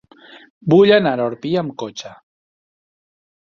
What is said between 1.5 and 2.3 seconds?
amb cotxe.